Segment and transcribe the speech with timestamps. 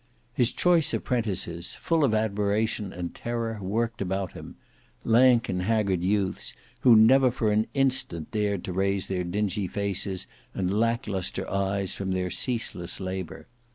[0.33, 4.55] His choice apprentices, full of admiration and terror, worked about him;
[5.03, 10.25] lank and haggard youths, who never for an instant dared to raise their dingy faces
[10.55, 13.47] and lack lustre eyes from their ceaseless labour.